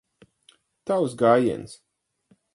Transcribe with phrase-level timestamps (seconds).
[0.89, 1.79] Tavs gājiens.